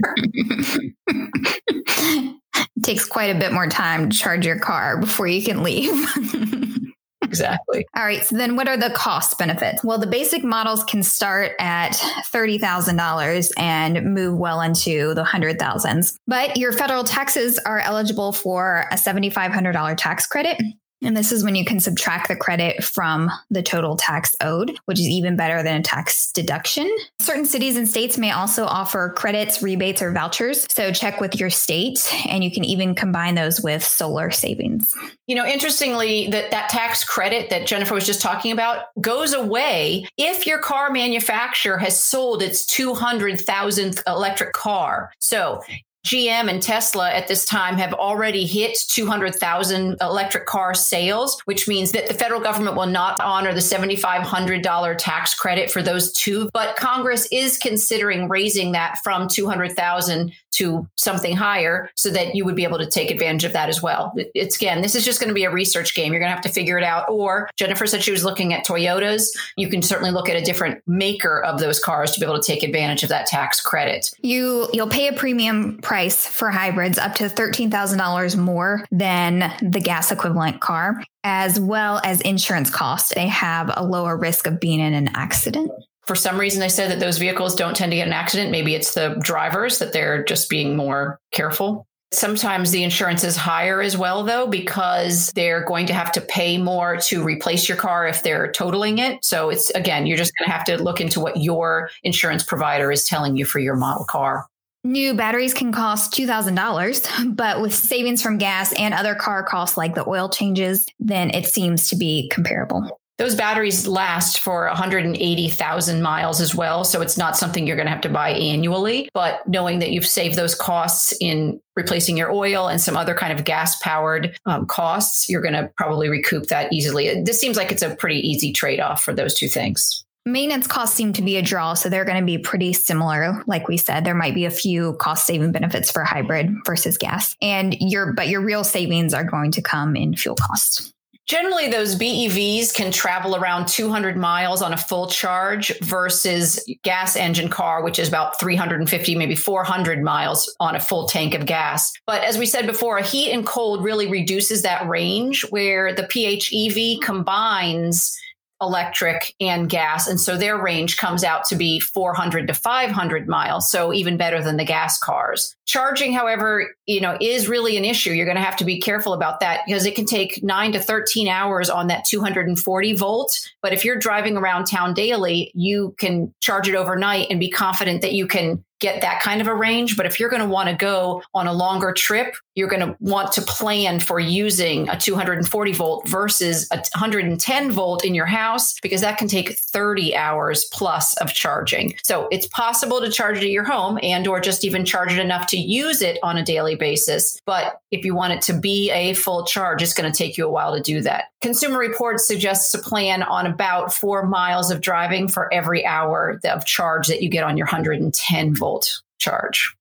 it 1.08 2.36
takes 2.84 3.06
quite 3.06 3.36
a 3.36 3.40
bit 3.40 3.52
more 3.52 3.68
time 3.68 4.10
to 4.10 4.18
charge 4.18 4.46
your 4.46 4.60
car 4.60 4.98
before 4.98 5.28
you 5.28 5.44
can 5.44 5.64
leave. 5.64 5.92
exactly. 7.30 7.86
All 7.96 8.04
right. 8.04 8.26
So 8.26 8.36
then 8.36 8.56
what 8.56 8.68
are 8.68 8.78
the 8.78 8.90
cost 8.90 9.38
benefits? 9.38 9.84
Well, 9.84 10.00
the 10.00 10.08
basic 10.08 10.44
models 10.44 10.84
can 10.84 11.04
start 11.04 11.54
at 11.60 11.92
$30,000 12.34 13.52
and 13.58 14.14
move 14.14 14.38
well 14.38 14.62
into 14.62 15.14
the 15.14 15.24
hundred 15.24 15.60
thousands. 15.60 16.18
But 16.28 16.58
your 16.58 16.72
federal 16.72 17.04
taxes 17.04 17.60
are 17.60 17.80
eligible 17.80 18.34
for 18.34 18.86
a 18.92 18.96
$7,500 18.96 19.96
tax 19.98 20.26
credit. 20.26 20.60
And 21.02 21.16
this 21.16 21.32
is 21.32 21.44
when 21.44 21.56
you 21.56 21.64
can 21.64 21.80
subtract 21.80 22.28
the 22.28 22.36
credit 22.36 22.84
from 22.84 23.32
the 23.50 23.64
total 23.64 23.96
tax 23.96 24.36
owed, 24.42 24.78
which 24.86 25.00
is 25.00 25.08
even 25.08 25.36
better 25.36 25.64
than 25.64 25.80
a 25.80 25.84
tax 25.84 26.32
deduction. 26.32 26.90
Certain 27.20 27.46
cities 27.46 27.78
and 27.78 27.88
states 27.88 28.18
may 28.18 28.32
also 28.32 28.66
offer 28.66 29.14
credits, 29.16 29.62
rebates, 29.64 30.02
or 30.02 30.12
vouchers. 30.12 30.68
So 30.72 30.92
check 30.92 31.22
with 31.22 31.40
your 31.40 31.50
state, 31.50 32.00
and 32.28 32.44
you 32.44 32.52
can 32.52 32.66
even 32.66 32.96
combine 32.96 33.36
those 33.36 33.62
with 33.62 33.84
solar 33.84 34.32
savings. 34.32 34.94
You 35.28 35.36
know, 35.36 35.46
interestingly, 35.46 36.28
that 36.28 36.52
that 36.52 36.70
tax 36.70 37.04
credit 37.04 37.50
that 37.50 37.66
Jennifer 37.66 37.94
was 37.94 38.06
just 38.06 38.22
talking 38.22 38.52
about 38.52 38.86
goes 39.00 39.34
away 39.34 40.06
if 40.18 40.46
your 40.46 40.60
car 40.60 40.92
manufacturer 40.92 41.78
has 41.78 42.02
sold 42.02 42.42
its 42.42 42.66
200,000th 42.66 44.02
electric 44.06 44.54
car. 44.54 45.12
So 45.20 45.62
GM 46.06 46.50
and 46.50 46.62
Tesla 46.62 47.12
at 47.12 47.28
this 47.28 47.44
time 47.46 47.78
have 47.78 47.94
already 47.94 48.46
hit 48.46 48.78
200,000 48.90 49.98
electric 50.00 50.46
car 50.46 50.74
sales, 50.74 51.42
which 51.42 51.68
means 51.68 51.92
that 51.92 52.08
the 52.08 52.14
federal 52.14 52.40
government 52.40 52.78
will 52.78 52.86
not 52.86 53.20
honor 53.20 53.54
the 53.54 53.60
$7,500 53.60 54.96
tax 54.98 55.34
credit 55.34 55.70
for 55.70 55.82
those 55.82 56.14
two. 56.14 56.50
But 56.54 56.78
Congress 56.78 57.28
is 57.32 57.58
considering 57.58 58.30
raising 58.30 58.72
that 58.72 59.00
from 59.04 59.28
200,000 59.28 60.32
to 60.52 60.88
something 60.96 61.36
higher 61.36 61.90
so 61.96 62.10
that 62.10 62.36
you 62.36 62.46
would 62.46 62.56
be 62.56 62.64
able 62.64 62.78
to 62.78 62.90
take 62.90 63.12
advantage 63.12 63.44
of 63.44 63.54
that 63.54 63.70
as 63.70 63.82
well. 63.82 64.14
It's 64.34 64.56
again, 64.56 64.82
this 64.82 64.96
is 64.96 65.06
just 65.06 65.20
going 65.20 65.30
to 65.30 65.34
be 65.34 65.44
a 65.44 65.52
research 65.52 65.96
game. 65.96 66.12
You're 66.12 66.20
going 66.20 66.30
to 66.30 66.36
have 66.36 66.44
to 66.44 66.50
figure 66.50 66.78
it 66.78 66.84
out. 66.84 67.10
Or 67.10 67.50
Jennifer 67.56 67.86
said 67.88 68.04
she 68.04 68.12
was 68.12 68.24
looking 68.24 68.54
at 68.54 68.66
Toyotas. 68.66 69.28
You 69.58 69.70
can 69.70 69.82
certainly 69.82 70.12
look 70.12 70.30
at 70.30 70.36
a 70.36 70.42
different 70.42 70.82
maker 70.88 71.42
of 71.44 71.60
those 71.60 71.80
cars 71.80 72.12
to 72.12 72.20
be 72.20 72.26
able 72.26 72.40
to 72.40 72.46
take 72.46 72.64
advantage 72.64 73.04
of 73.04 73.10
that 73.10 73.26
tax 73.28 73.62
credit. 73.62 74.12
You 74.22 74.70
you'll 74.74 74.88
pay 74.88 75.08
a 75.08 75.14
premium 75.14 75.80
price 75.82 76.26
for 76.26 76.50
hybrids 76.50 76.98
up 76.98 77.16
to 77.16 77.26
$13,000 77.26 78.38
more 78.38 78.86
than 78.92 79.54
the 79.62 79.80
gas 79.80 80.12
equivalent 80.12 80.62
car 80.62 81.04
as 81.24 81.60
well 81.60 82.00
as 82.04 82.22
insurance 82.22 82.70
costs. 82.70 83.14
They 83.14 83.28
have 83.28 83.72
a 83.76 83.84
lower 83.84 84.16
risk 84.16 84.48
of 84.48 84.60
being 84.60 84.80
in 84.80 84.94
an 84.94 85.10
accident 85.16 85.72
for 86.10 86.16
some 86.16 86.40
reason 86.40 86.60
they 86.60 86.70
said 86.70 86.90
that 86.90 87.00
those 87.00 87.20
vehicles 87.20 87.54
don't 87.54 87.76
tend 87.76 87.92
to 87.92 87.96
get 87.96 88.08
an 88.08 88.14
accident. 88.14 88.50
Maybe 88.50 88.74
it's 88.74 88.96
the 88.96 89.16
drivers 89.22 89.78
that 89.78 89.94
they're 89.94 90.24
just 90.24 90.50
being 90.50 90.76
more 90.76 91.20
careful. 91.32 91.86
Sometimes 92.12 92.72
the 92.72 92.82
insurance 92.82 93.24
is 93.24 93.36
higher 93.36 93.80
as 93.80 93.96
well, 93.96 94.24
though, 94.24 94.48
because 94.48 95.32
they're 95.34 95.64
going 95.64 95.86
to 95.86 95.94
have 95.94 96.12
to 96.14 96.22
pay 96.22 96.58
more 96.58 96.98
to 96.98 97.24
replace 97.24 97.70
your 97.70 97.78
car 97.78 98.08
if 98.08 98.24
they're 98.24 98.52
totaling 98.52 98.98
it. 98.98 99.24
So 99.24 99.52
it's 99.52 99.70
again, 99.76 100.08
you're 100.08 100.18
just 100.18 100.34
going 100.36 100.48
to 100.48 100.52
have 100.52 100.66
to 100.66 100.82
look 100.82 101.00
into 101.00 101.20
what 101.20 101.38
your 101.38 101.92
insurance 102.02 102.44
provider 102.44 102.92
is 102.92 103.06
telling 103.06 103.38
you 103.38 103.46
for 103.46 103.60
your 103.60 103.76
model 103.76 104.06
car. 104.06 104.48
New 104.84 105.14
batteries 105.14 105.54
can 105.54 105.72
cost 105.72 106.12
$2,000, 106.14 107.36
but 107.36 107.62
with 107.62 107.76
savings 107.76 108.24
from 108.24 108.40
gas 108.40 108.74
and 108.74 108.96
other 108.96 109.14
car 109.14 109.44
costs 109.44 109.78
like 109.78 109.94
the 109.94 110.10
oil 110.10 110.28
changes, 110.28 110.88
then 111.00 111.30
it 111.36 111.46
seems 111.46 111.88
to 111.90 111.96
be 111.96 112.28
comparable. 112.30 113.00
Those 113.20 113.36
batteries 113.36 113.86
last 113.86 114.40
for 114.40 114.66
180,000 114.68 116.02
miles 116.02 116.40
as 116.40 116.56
well. 116.56 116.86
So 116.86 117.02
it's 117.02 117.18
not 117.18 117.36
something 117.36 117.68
you're 117.68 117.76
going 117.76 117.86
to 117.86 117.92
have 117.92 118.02
to 118.02 118.10
buy 118.10 118.30
annually. 118.30 119.10
But 119.14 119.46
knowing 119.46 119.80
that 119.80 119.92
you've 119.92 120.08
saved 120.08 120.36
those 120.36 120.56
costs 120.56 121.14
in 121.20 121.60
replacing 121.76 122.16
your 122.16 122.32
oil 122.32 122.70
and 122.70 122.80
some 122.80 122.96
other 122.96 123.14
kind 123.14 123.38
of 123.38 123.44
gas 123.44 123.78
powered 123.82 124.38
um, 124.46 124.66
costs, 124.68 125.30
you're 125.30 125.42
going 125.42 125.54
to 125.54 125.70
probably 125.76 126.08
recoup 126.08 126.48
that 126.48 126.72
easily. 126.72 127.22
This 127.22 127.42
seems 127.42 127.58
like 127.58 127.74
it's 127.74 127.84
a 127.84 127.94
pretty 127.94 128.26
easy 128.26 128.54
trade 128.54 128.80
off 128.80 129.04
for 129.04 129.14
those 129.14 129.34
two 129.34 129.50
things. 129.50 130.06
Maintenance 130.26 130.68
costs 130.68 130.96
seem 130.96 131.12
to 131.14 131.22
be 131.22 131.38
a 131.38 131.42
draw, 131.42 131.74
so 131.74 131.90
they're 131.90 132.06
going 132.06 132.20
to 132.20 132.26
be 132.26 132.38
pretty 132.38 132.72
similar. 132.72 133.44
Like 133.48 133.68
we 133.68 133.78
said, 133.78 134.06
there 134.06 134.16
might 134.16 134.36
be 134.36 134.46
a 134.46 134.52
few 134.52 134.94
cost 134.94 135.26
saving 135.26 135.52
benefits 135.52 135.92
for 135.92 136.04
hybrid 136.04 136.54
versus 136.66 136.98
gas, 136.98 137.36
and 137.42 137.76
your 137.80 138.14
but 138.14 138.28
your 138.28 138.42
real 138.42 138.64
savings 138.64 139.14
are 139.14 139.24
going 139.24 139.52
to 139.54 139.62
come 139.62 139.96
in 139.96 140.16
fuel 140.16 140.36
costs. 140.36 140.94
Generally, 141.30 141.70
those 141.70 141.96
BEVs 141.96 142.74
can 142.74 142.92
travel 142.92 143.36
around 143.36 143.68
200 143.68 144.18
miles 144.18 144.64
on 144.64 144.74
a 144.74 144.78
full 144.78 145.06
charge 145.06 145.72
versus 145.82 146.60
gas 146.84 147.16
engine 147.16 147.50
car, 147.50 147.84
which 147.84 148.00
is 148.00 148.08
about 148.08 148.40
350, 148.40 149.16
maybe 149.16 149.36
400 149.36 150.02
miles 150.02 150.52
on 150.60 150.76
a 150.76 150.80
full 150.80 151.08
tank 151.08 151.36
of 151.36 151.46
gas. 151.46 151.94
But 152.08 152.24
as 152.24 152.40
we 152.40 152.48
said 152.48 152.66
before, 152.66 152.98
a 152.98 153.04
heat 153.04 153.32
and 153.32 153.46
cold 153.46 153.84
really 153.84 154.08
reduces 154.10 154.64
that 154.64 154.90
range 154.90 155.46
where 155.52 155.94
the 155.94 156.02
PHEV 156.02 157.00
combines 157.04 158.18
electric 158.60 159.36
and 159.40 159.70
gas. 159.70 160.08
And 160.08 160.20
so 160.20 160.36
their 160.36 160.60
range 160.60 160.98
comes 160.98 161.24
out 161.24 161.46
to 161.46 161.56
be 161.56 161.80
400 161.80 162.48
to 162.48 162.56
500 162.56 163.28
miles. 163.28 163.70
So 163.70 163.94
even 163.94 164.18
better 164.18 164.42
than 164.42 164.58
the 164.58 164.66
gas 164.66 164.98
cars. 164.98 165.56
Charging, 165.70 166.14
however, 166.14 166.74
you 166.88 167.00
know, 167.00 167.16
is 167.22 167.48
really 167.48 167.78
an 167.78 167.86
issue. 167.86 168.10
You're 168.10 168.26
going 168.26 168.38
to 168.38 168.44
have 168.44 168.56
to 168.56 168.66
be 168.66 168.80
careful 168.80 169.14
about 169.14 169.40
that 169.42 169.62
because 169.68 169.86
it 169.86 169.94
can 169.94 170.06
take 170.06 170.42
nine 170.42 170.72
to 170.72 170.80
13 170.80 171.28
hours 171.28 171.70
on 171.70 171.86
that 171.90 172.06
240 172.06 172.94
volt. 172.94 173.48
But 173.62 173.72
if 173.72 173.86
you're 173.86 174.00
driving 174.00 174.36
around 174.36 174.66
town 174.66 174.96
daily, 174.96 175.52
you 175.54 175.94
can 176.00 176.34
charge 176.42 176.68
it 176.68 176.74
overnight 176.74 177.28
and 177.30 177.40
be 177.40 177.52
confident 177.52 178.02
that 178.02 178.14
you 178.14 178.26
can 178.26 178.64
get 178.80 179.02
that 179.02 179.22
kind 179.22 179.42
of 179.42 179.48
a 179.48 179.54
range. 179.54 179.98
But 179.98 180.06
if 180.06 180.20
you're 180.20 180.30
going 180.30 180.42
to 180.42 180.48
want 180.48 180.70
to 180.70 180.76
go 180.76 181.22
on 181.34 181.48
a 181.48 181.54
longer 181.54 181.94
trip, 181.94 182.36
you're 182.56 182.70
going 182.70 182.86
to 182.86 182.96
want 183.00 183.32
to 183.34 183.42
plan 183.42 184.00
for 184.00 184.20
using 184.20 184.90
a 184.90 184.98
240 184.98 185.74
volt 185.74 186.08
versus 186.08 186.68
a 186.72 186.78
110 186.78 187.72
volt 187.72 188.06
in 188.06 188.16
your 188.16 188.26
house 188.26 188.80
because 188.82 189.02
that 189.02 189.18
can 189.18 189.28
take 189.28 189.58
30 189.58 190.16
hours 190.16 190.66
plus 190.72 191.16
of 191.18 191.34
charging. 191.34 191.96
So 192.04 192.28
it's 192.32 192.48
possible 192.48 193.02
to 193.02 193.10
charge 193.10 193.38
it 193.38 193.44
at 193.44 193.50
your 193.50 193.66
home 193.66 194.00
and 194.02 194.28
or 194.28 194.40
just 194.40 194.66
even 194.66 194.86
charge 194.86 195.14
it 195.14 195.20
enough 195.20 195.48
to 195.48 195.58
use 195.60 196.02
it 196.02 196.18
on 196.24 196.38
a 196.38 196.44
daily 196.44 196.76
basis. 196.76 197.40
But 197.46 197.80
if 197.92 198.06
you 198.06 198.16
want 198.16 198.34
it 198.34 198.42
to 198.44 198.54
be 198.54 198.92
a 198.92 199.14
full 199.14 199.46
charge, 199.46 199.82
it's 199.82 199.94
going 199.94 200.12
to 200.12 200.18
take 200.18 200.38
you 200.38 200.46
a 200.46 200.52
while 200.52 200.76
to 200.76 200.82
do 200.82 201.02
that. 201.02 201.26
Consumer 201.42 201.78
Reports 201.78 202.28
suggests 202.28 202.74
a 202.74 202.80
plan 202.80 203.24
on 203.24 203.46
about 203.46 203.94
four 203.94 204.26
miles 204.26 204.72
of 204.72 204.82
driving 204.82 205.28
for 205.28 205.54
every 205.54 205.86
hour 205.86 206.40
of 206.44 206.66
charge 206.66 207.08
that 207.08 207.22
you 207.22 207.30
get 207.30 207.44
on 207.44 207.58
your 207.58 207.68
110 207.68 208.56
volt 208.56 209.02
charge. 209.20 209.76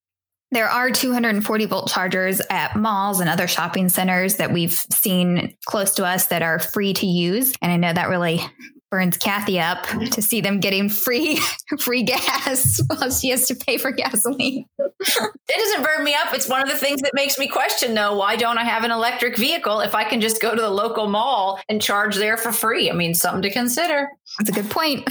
There 0.50 0.68
are 0.68 0.90
240 0.90 1.66
volt 1.66 1.90
chargers 1.90 2.40
at 2.48 2.74
malls 2.74 3.20
and 3.20 3.28
other 3.28 3.46
shopping 3.46 3.90
centers 3.90 4.36
that 4.36 4.50
we've 4.50 4.72
seen 4.72 5.54
close 5.66 5.94
to 5.96 6.06
us 6.06 6.26
that 6.26 6.42
are 6.42 6.58
free 6.58 6.94
to 6.94 7.06
use. 7.06 7.54
And 7.60 7.70
I 7.70 7.76
know 7.76 7.92
that 7.92 8.08
really 8.08 8.40
burns 8.90 9.16
Kathy 9.16 9.60
up 9.60 9.84
mm-hmm. 9.86 10.04
to 10.06 10.22
see 10.22 10.40
them 10.40 10.60
getting 10.60 10.88
free 10.88 11.40
free 11.78 12.02
gas 12.02 12.80
while 12.86 13.10
she 13.10 13.28
has 13.30 13.46
to 13.48 13.54
pay 13.54 13.76
for 13.76 13.90
gasoline. 13.90 14.66
it 14.78 15.56
doesn't 15.56 15.82
burn 15.82 16.04
me 16.04 16.14
up. 16.14 16.32
It's 16.32 16.48
one 16.48 16.62
of 16.62 16.68
the 16.68 16.76
things 16.76 17.02
that 17.02 17.12
makes 17.14 17.38
me 17.38 17.48
question 17.48 17.94
though, 17.94 18.16
why 18.16 18.36
don't 18.36 18.58
I 18.58 18.64
have 18.64 18.84
an 18.84 18.90
electric 18.90 19.36
vehicle 19.36 19.80
if 19.80 19.94
I 19.94 20.04
can 20.04 20.20
just 20.20 20.40
go 20.40 20.54
to 20.54 20.60
the 20.60 20.70
local 20.70 21.06
mall 21.06 21.60
and 21.68 21.80
charge 21.80 22.16
there 22.16 22.36
for 22.36 22.52
free? 22.52 22.90
I 22.90 22.94
mean, 22.94 23.14
something 23.14 23.42
to 23.42 23.50
consider. 23.50 24.08
That's 24.38 24.50
a 24.50 24.52
good 24.52 24.70
point. 24.70 25.08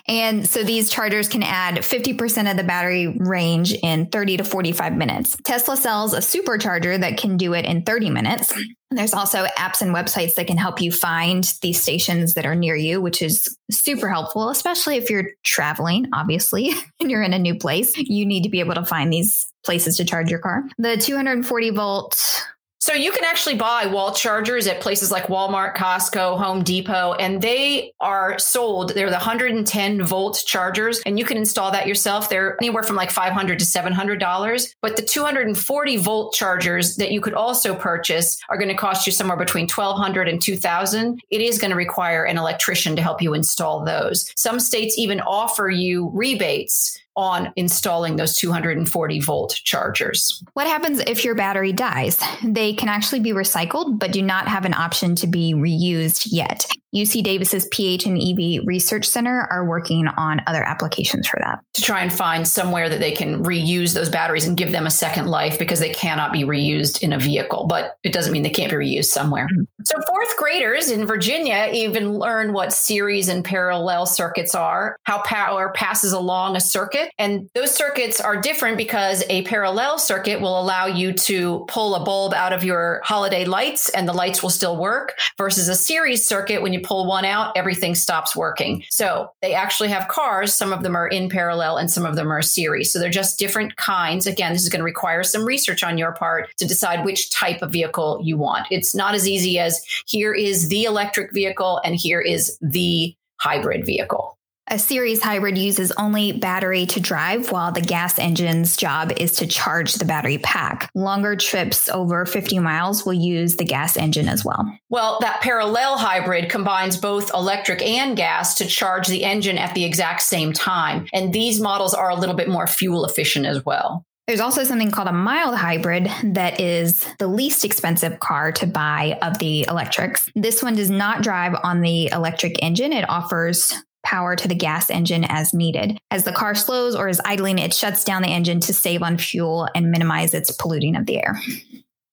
and 0.08 0.48
so 0.48 0.62
these 0.62 0.90
chargers 0.90 1.28
can 1.28 1.42
add 1.42 1.76
50% 1.76 2.50
of 2.50 2.56
the 2.56 2.64
battery 2.64 3.08
range 3.08 3.72
in 3.72 4.06
30 4.06 4.38
to 4.38 4.44
45 4.44 4.96
minutes. 4.96 5.36
Tesla 5.44 5.76
sells 5.76 6.14
a 6.14 6.18
supercharger 6.18 6.98
that 7.00 7.18
can 7.18 7.36
do 7.36 7.54
it 7.54 7.64
in 7.64 7.82
30 7.82 8.10
minutes. 8.10 8.52
There's 8.96 9.14
also 9.14 9.46
apps 9.58 9.80
and 9.80 9.94
websites 9.94 10.34
that 10.34 10.46
can 10.46 10.56
help 10.56 10.80
you 10.80 10.92
find 10.92 11.44
these 11.62 11.80
stations 11.80 12.34
that 12.34 12.46
are 12.46 12.54
near 12.54 12.76
you, 12.76 13.00
which 13.00 13.22
is 13.22 13.56
super 13.70 14.08
helpful, 14.08 14.48
especially 14.50 14.96
if 14.96 15.10
you're 15.10 15.30
traveling, 15.42 16.08
obviously, 16.12 16.72
and 17.00 17.10
you're 17.10 17.22
in 17.22 17.32
a 17.32 17.38
new 17.38 17.58
place. 17.58 17.96
You 17.96 18.26
need 18.26 18.42
to 18.42 18.50
be 18.50 18.60
able 18.60 18.74
to 18.74 18.84
find 18.84 19.12
these 19.12 19.52
places 19.64 19.96
to 19.96 20.04
charge 20.04 20.30
your 20.30 20.40
car. 20.40 20.64
The 20.78 20.96
240 20.96 21.70
volt 21.70 22.44
So 22.82 22.94
you 22.94 23.12
can 23.12 23.22
actually 23.22 23.54
buy 23.54 23.86
wall 23.86 24.12
chargers 24.12 24.66
at 24.66 24.80
places 24.80 25.12
like 25.12 25.28
Walmart, 25.28 25.76
Costco, 25.76 26.36
Home 26.36 26.64
Depot, 26.64 27.12
and 27.12 27.40
they 27.40 27.92
are 28.00 28.40
sold. 28.40 28.88
They're 28.96 29.06
the 29.06 29.12
110 29.12 30.04
volt 30.04 30.42
chargers, 30.48 31.00
and 31.06 31.16
you 31.16 31.24
can 31.24 31.36
install 31.36 31.70
that 31.70 31.86
yourself. 31.86 32.28
They're 32.28 32.56
anywhere 32.60 32.82
from 32.82 32.96
like 32.96 33.12
500 33.12 33.60
to 33.60 33.64
700 33.64 34.18
dollars. 34.18 34.74
But 34.82 34.96
the 34.96 35.02
240 35.02 35.96
volt 35.98 36.34
chargers 36.34 36.96
that 36.96 37.12
you 37.12 37.20
could 37.20 37.34
also 37.34 37.76
purchase 37.76 38.36
are 38.48 38.58
going 38.58 38.68
to 38.68 38.74
cost 38.74 39.06
you 39.06 39.12
somewhere 39.12 39.36
between 39.36 39.68
1200 39.68 40.28
and 40.28 40.42
2000. 40.42 41.20
It 41.30 41.40
is 41.40 41.60
going 41.60 41.70
to 41.70 41.76
require 41.76 42.24
an 42.24 42.36
electrician 42.36 42.96
to 42.96 43.02
help 43.02 43.22
you 43.22 43.32
install 43.32 43.84
those. 43.84 44.32
Some 44.36 44.58
states 44.58 44.98
even 44.98 45.20
offer 45.20 45.70
you 45.70 46.10
rebates 46.12 46.98
on 47.16 47.52
installing 47.56 48.16
those 48.16 48.36
240 48.36 49.20
volt 49.20 49.60
chargers. 49.64 50.42
What 50.54 50.66
happens 50.66 51.00
if 51.00 51.24
your 51.24 51.34
battery 51.34 51.72
dies? 51.72 52.22
They 52.42 52.72
can 52.72 52.88
actually 52.88 53.20
be 53.20 53.32
recycled, 53.32 53.98
but 53.98 54.12
do 54.12 54.22
not 54.22 54.48
have 54.48 54.64
an 54.64 54.74
option 54.74 55.14
to 55.16 55.26
be 55.26 55.54
reused 55.54 56.28
yet. 56.30 56.66
UC 56.94 57.22
Davis's 57.22 57.66
PH 57.68 58.04
and 58.04 58.18
EV 58.20 58.66
Research 58.66 59.06
Center 59.06 59.48
are 59.50 59.66
working 59.66 60.06
on 60.08 60.42
other 60.46 60.62
applications 60.62 61.26
for 61.26 61.38
that. 61.42 61.60
To 61.74 61.82
try 61.82 62.02
and 62.02 62.12
find 62.12 62.46
somewhere 62.46 62.90
that 62.90 63.00
they 63.00 63.12
can 63.12 63.42
reuse 63.44 63.94
those 63.94 64.10
batteries 64.10 64.46
and 64.46 64.58
give 64.58 64.72
them 64.72 64.86
a 64.86 64.90
second 64.90 65.26
life 65.26 65.58
because 65.58 65.80
they 65.80 65.88
cannot 65.88 66.32
be 66.32 66.42
reused 66.42 67.02
in 67.02 67.14
a 67.14 67.18
vehicle, 67.18 67.66
but 67.66 67.96
it 68.02 68.12
doesn't 68.12 68.32
mean 68.32 68.42
they 68.42 68.50
can't 68.50 68.70
be 68.70 68.76
reused 68.76 69.06
somewhere. 69.06 69.46
Mm-hmm. 69.46 69.62
So, 69.84 69.96
fourth 70.06 70.36
graders 70.36 70.90
in 70.90 71.06
Virginia 71.06 71.70
even 71.72 72.18
learn 72.18 72.52
what 72.52 72.74
series 72.74 73.28
and 73.28 73.42
parallel 73.42 74.04
circuits 74.04 74.54
are, 74.54 74.96
how 75.04 75.22
power 75.22 75.72
passes 75.74 76.12
along 76.12 76.56
a 76.56 76.60
circuit. 76.60 77.01
And 77.18 77.48
those 77.54 77.74
circuits 77.74 78.20
are 78.20 78.40
different 78.40 78.76
because 78.76 79.24
a 79.28 79.42
parallel 79.42 79.98
circuit 79.98 80.40
will 80.40 80.58
allow 80.60 80.86
you 80.86 81.12
to 81.12 81.64
pull 81.68 81.94
a 81.94 82.04
bulb 82.04 82.34
out 82.34 82.52
of 82.52 82.64
your 82.64 83.00
holiday 83.04 83.44
lights 83.44 83.88
and 83.90 84.08
the 84.08 84.12
lights 84.12 84.42
will 84.42 84.50
still 84.50 84.76
work 84.76 85.18
versus 85.38 85.68
a 85.68 85.74
series 85.74 86.26
circuit 86.26 86.62
when 86.62 86.72
you 86.72 86.80
pull 86.80 87.06
one 87.06 87.24
out, 87.24 87.56
everything 87.56 87.94
stops 87.94 88.36
working. 88.36 88.84
So 88.90 89.30
they 89.40 89.54
actually 89.54 89.88
have 89.90 90.08
cars. 90.08 90.54
Some 90.54 90.72
of 90.72 90.82
them 90.82 90.96
are 90.96 91.08
in 91.08 91.28
parallel 91.28 91.76
and 91.76 91.90
some 91.90 92.06
of 92.06 92.16
them 92.16 92.30
are 92.30 92.42
series. 92.42 92.92
So 92.92 92.98
they're 92.98 93.10
just 93.10 93.38
different 93.38 93.76
kinds. 93.76 94.26
Again, 94.26 94.52
this 94.52 94.62
is 94.62 94.68
going 94.68 94.80
to 94.80 94.84
require 94.84 95.22
some 95.22 95.44
research 95.44 95.82
on 95.82 95.98
your 95.98 96.12
part 96.12 96.50
to 96.58 96.66
decide 96.66 97.04
which 97.04 97.30
type 97.30 97.62
of 97.62 97.72
vehicle 97.72 98.20
you 98.22 98.36
want. 98.36 98.66
It's 98.70 98.94
not 98.94 99.14
as 99.14 99.28
easy 99.28 99.58
as 99.58 99.80
here 100.06 100.32
is 100.32 100.68
the 100.68 100.84
electric 100.84 101.32
vehicle 101.32 101.80
and 101.84 101.94
here 101.96 102.20
is 102.20 102.58
the 102.60 103.14
hybrid 103.40 103.84
vehicle. 103.84 104.38
A 104.72 104.78
series 104.78 105.22
hybrid 105.22 105.58
uses 105.58 105.92
only 105.98 106.32
battery 106.32 106.86
to 106.86 106.98
drive, 106.98 107.52
while 107.52 107.72
the 107.72 107.82
gas 107.82 108.18
engine's 108.18 108.74
job 108.74 109.12
is 109.18 109.32
to 109.32 109.46
charge 109.46 109.92
the 109.92 110.06
battery 110.06 110.38
pack. 110.38 110.90
Longer 110.94 111.36
trips 111.36 111.90
over 111.90 112.24
50 112.24 112.58
miles 112.58 113.04
will 113.04 113.12
use 113.12 113.56
the 113.56 113.66
gas 113.66 113.98
engine 113.98 114.28
as 114.28 114.46
well. 114.46 114.64
Well, 114.88 115.18
that 115.20 115.42
parallel 115.42 115.98
hybrid 115.98 116.48
combines 116.48 116.96
both 116.96 117.34
electric 117.34 117.82
and 117.82 118.16
gas 118.16 118.54
to 118.56 118.66
charge 118.66 119.08
the 119.08 119.24
engine 119.24 119.58
at 119.58 119.74
the 119.74 119.84
exact 119.84 120.22
same 120.22 120.54
time. 120.54 121.06
And 121.12 121.34
these 121.34 121.60
models 121.60 121.92
are 121.92 122.08
a 122.08 122.16
little 122.16 122.34
bit 122.34 122.48
more 122.48 122.66
fuel 122.66 123.04
efficient 123.04 123.44
as 123.44 123.62
well. 123.66 124.06
There's 124.26 124.40
also 124.40 124.64
something 124.64 124.90
called 124.90 125.08
a 125.08 125.12
mild 125.12 125.56
hybrid 125.56 126.10
that 126.22 126.60
is 126.60 127.06
the 127.18 127.26
least 127.26 127.66
expensive 127.66 128.20
car 128.20 128.52
to 128.52 128.66
buy 128.66 129.18
of 129.20 129.36
the 129.38 129.66
electrics. 129.68 130.30
This 130.34 130.62
one 130.62 130.76
does 130.76 130.88
not 130.88 131.22
drive 131.22 131.54
on 131.62 131.82
the 131.82 132.06
electric 132.10 132.62
engine. 132.62 132.94
It 132.94 133.06
offers 133.06 133.74
power 134.12 134.36
to 134.36 134.46
the 134.46 134.54
gas 134.54 134.90
engine 134.90 135.24
as 135.24 135.54
needed. 135.54 135.98
As 136.10 136.24
the 136.24 136.32
car 136.32 136.54
slows 136.54 136.94
or 136.94 137.08
is 137.08 137.20
idling, 137.24 137.58
it 137.58 137.72
shuts 137.72 138.04
down 138.04 138.22
the 138.22 138.28
engine 138.28 138.60
to 138.60 138.74
save 138.74 139.02
on 139.02 139.16
fuel 139.16 139.68
and 139.74 139.90
minimize 139.90 140.34
its 140.34 140.50
polluting 140.52 140.96
of 140.96 141.06
the 141.06 141.16
air. 141.16 141.40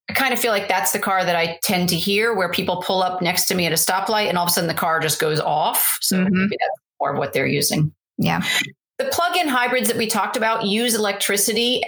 I 0.09 0.13
kind 0.13 0.33
of 0.33 0.39
feel 0.39 0.51
like 0.51 0.67
that's 0.67 0.91
the 0.91 0.99
car 0.99 1.23
that 1.23 1.35
I 1.35 1.59
tend 1.61 1.89
to 1.89 1.95
hear 1.95 2.33
where 2.33 2.49
people 2.49 2.81
pull 2.81 3.03
up 3.03 3.21
next 3.21 3.45
to 3.47 3.55
me 3.55 3.65
at 3.65 3.71
a 3.71 3.75
stoplight 3.75 4.29
and 4.29 4.37
all 4.37 4.45
of 4.45 4.49
a 4.49 4.53
sudden 4.53 4.67
the 4.67 4.73
car 4.73 4.99
just 4.99 5.19
goes 5.19 5.39
off. 5.39 5.99
So 6.01 6.17
mm-hmm. 6.17 6.33
maybe 6.33 6.57
that's 6.59 6.81
more 6.99 7.11
of 7.11 7.19
what 7.19 7.33
they're 7.33 7.45
using. 7.45 7.93
Yeah. 8.17 8.41
The 8.97 9.05
plug 9.05 9.37
in 9.37 9.47
hybrids 9.47 9.87
that 9.89 9.97
we 9.97 10.07
talked 10.07 10.35
about 10.35 10.65
use 10.65 10.95
electricity 10.95 11.81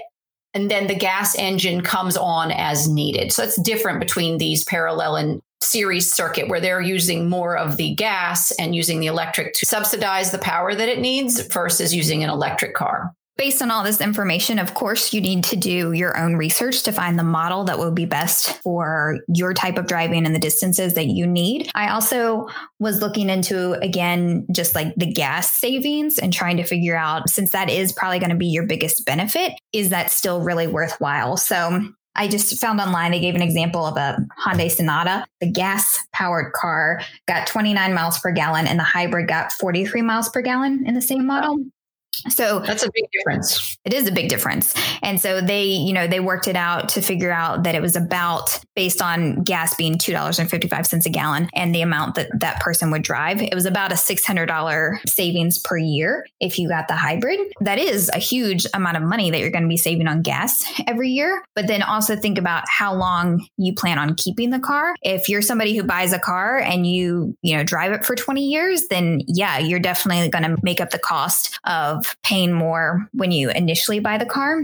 and 0.54 0.70
then 0.70 0.88
the 0.88 0.96
gas 0.96 1.36
engine 1.36 1.82
comes 1.82 2.18
on 2.18 2.52
as 2.52 2.88
needed. 2.88 3.32
So 3.32 3.44
it's 3.44 3.60
different 3.62 4.00
between 4.00 4.38
these 4.38 4.66
parallel 4.66 5.16
and 5.16 5.42
series 5.62 6.12
circuit 6.12 6.48
where 6.48 6.60
they're 6.60 6.82
using 6.82 7.30
more 7.30 7.58
of 7.58 7.78
the 7.78 7.96
gas 7.96 8.52
and 8.52 8.76
using 8.76 9.00
the 9.00 9.08
electric 9.08 9.54
to 9.54 9.66
subsidize 9.66 10.32
the 10.32 10.40
power 10.40 10.74
that 10.74 10.90
it 10.90 11.00
needs 11.00 11.40
versus 11.48 11.94
using 11.94 12.24
an 12.24 12.30
electric 12.30 12.74
car. 12.74 13.14
Based 13.38 13.62
on 13.62 13.72
all 13.72 13.84
this 13.84 14.02
information, 14.02 14.60
of 14.60 14.74
course, 14.76 15.14
you 15.14 15.22
need 15.22 15.46
to 15.46 15.56
do 15.56 15.94
your 15.94 16.20
own 16.20 16.36
research 16.36 16.84
to 16.84 16.92
find 16.92 17.18
the 17.18 17.24
model 17.24 17.64
that 17.64 17.80
will 17.80 17.92
be 17.92 18.06
best 18.06 18.62
for 18.62 19.20
your 19.34 19.54
type 19.54 19.78
of 19.78 19.88
driving 19.88 20.26
and 20.26 20.36
the 20.36 20.40
distances 20.40 20.94
that 20.94 21.08
you 21.08 21.26
need. 21.26 21.72
I 21.74 21.90
also 21.90 22.50
was 22.80 23.02
looking 23.02 23.30
into, 23.30 23.72
again, 23.82 24.46
just 24.52 24.76
like 24.76 24.94
the 24.96 25.12
gas 25.12 25.50
savings 25.50 26.20
and 26.20 26.32
trying 26.32 26.58
to 26.58 26.64
figure 26.64 26.96
out, 26.96 27.30
since 27.30 27.52
that 27.54 27.70
is 27.70 27.94
probably 27.94 28.20
going 28.20 28.32
to 28.32 28.36
be 28.36 28.48
your 28.48 28.68
biggest 28.68 29.06
benefit, 29.06 29.54
is 29.74 29.90
that 29.90 30.12
still 30.12 30.42
really 30.42 30.68
worthwhile? 30.68 31.38
So 31.38 31.82
I 32.16 32.28
just 32.28 32.60
found 32.60 32.80
online 32.80 33.12
they 33.12 33.20
gave 33.20 33.36
an 33.36 33.42
example 33.42 33.86
of 33.86 33.98
a 33.98 34.18
Hyundai 34.44 34.70
Sonata. 34.70 35.26
The 35.40 35.50
gas 35.50 36.00
powered 36.14 36.54
car 36.54 37.02
got 37.28 37.48
29 37.48 37.94
miles 37.94 38.20
per 38.20 38.32
gallon 38.32 38.68
and 38.68 38.78
the 38.78 38.84
hybrid 38.84 39.28
got 39.28 39.52
43 39.54 40.02
miles 40.02 40.30
per 40.30 40.42
gallon 40.42 40.86
in 40.86 40.94
the 40.94 41.02
same 41.02 41.26
model. 41.26 41.64
So 42.30 42.60
that's 42.60 42.84
a 42.84 42.92
big 42.94 43.06
difference. 43.12 43.78
It 43.86 43.94
is 43.94 44.08
a 44.08 44.12
big 44.12 44.30
difference. 44.30 44.74
And 45.02 45.20
so 45.20 45.42
they, 45.42 45.64
you 45.64 45.94
know, 45.94 46.08
they 46.08 46.20
worked 46.20 46.48
it 46.48 46.56
out 46.56 46.90
to 46.90 47.02
figure 47.02 47.32
out 47.32 47.64
that 47.64 47.74
it 47.74 47.82
was 47.82 47.96
about 47.96 48.60
based 48.76 49.02
on 49.02 49.44
gas 49.44 49.76
being 49.76 49.96
$2.55 49.98 51.06
a 51.06 51.10
gallon 51.10 51.50
and 51.54 51.74
the 51.74 51.82
amount 51.82 52.16
that 52.16 52.30
that 52.40 52.60
person 52.60 52.92
would 52.92 53.02
drive. 53.02 53.42
It 53.42 53.56
was 53.56 53.66
about 53.66 53.92
a 53.92 53.96
$600 53.96 55.10
savings 55.10 55.58
per 55.58 55.78
year 55.78 56.26
if 56.40 56.60
you 56.60 56.68
got 56.68 56.88
the 56.88 56.96
hybrid. 56.96 57.40
That 57.62 57.80
is 57.80 58.10
a 58.14 58.20
huge 58.20 58.68
amount 58.74 58.98
of 58.98 59.04
money 59.04 59.32
that 59.32 59.40
you're 59.40 59.52
going 59.52 59.64
to 59.64 59.70
be 59.70 59.78
saving 59.78 60.08
on 60.08 60.22
gas 60.22 60.64
every 60.88 61.10
year. 61.10 61.44
But 61.56 61.68
then 61.68 61.82
also 61.82 62.16
think 62.16 62.38
about 62.38 62.64
how 62.68 62.94
long 62.94 63.48
you 63.58 63.74
plan 63.74 63.98
on 63.98 64.16
keeping 64.16 64.52
the 64.52 64.60
car. 64.60 64.96
If 65.02 65.30
you're 65.30 65.42
somebody 65.42 65.76
who 65.76 65.84
buys 65.84 66.14
a 66.14 66.20
car 66.20 66.60
and 66.60 66.86
you, 66.86 67.36
you 67.42 67.58
know, 67.58 67.64
drive 67.64 67.94
it 67.94 68.06
for 68.06 68.16
20 68.16 68.46
years, 68.46 68.88
then 68.88 69.22
yeah, 69.28 69.58
you're 69.58 69.80
definitely 69.80 70.30
going 70.30 70.44
to 70.44 70.58
make 70.62 70.82
up 70.82 70.92
the 70.92 71.00
cost 71.00 71.58
of 71.64 72.01
paying 72.24 72.54
more 72.54 73.08
when 73.14 73.32
you 73.32 73.50
initially 73.50 74.00
buy 74.00 74.18
the 74.18 74.26
car 74.26 74.62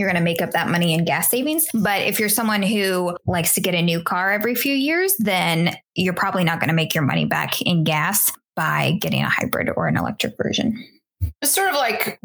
you're 0.00 0.08
going 0.08 0.16
to 0.16 0.24
make 0.24 0.40
up 0.40 0.52
that 0.52 0.70
money 0.70 0.94
in 0.94 1.04
gas 1.04 1.30
savings. 1.30 1.66
But 1.74 2.02
if 2.02 2.18
you're 2.18 2.30
someone 2.30 2.62
who 2.62 3.16
likes 3.26 3.52
to 3.54 3.60
get 3.60 3.74
a 3.74 3.82
new 3.82 4.02
car 4.02 4.32
every 4.32 4.54
few 4.54 4.74
years, 4.74 5.14
then 5.18 5.76
you're 5.94 6.14
probably 6.14 6.42
not 6.42 6.58
going 6.58 6.68
to 6.68 6.74
make 6.74 6.94
your 6.94 7.04
money 7.04 7.26
back 7.26 7.60
in 7.60 7.84
gas 7.84 8.32
by 8.56 8.96
getting 9.00 9.22
a 9.22 9.28
hybrid 9.28 9.68
or 9.76 9.88
an 9.88 9.98
electric 9.98 10.38
version. 10.42 10.82
It's 11.42 11.54
sort 11.54 11.68
of 11.68 11.74
like 11.74 12.18